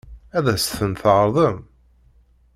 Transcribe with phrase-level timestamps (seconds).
[0.37, 1.57] Ad as-ten-tɛeṛḍem?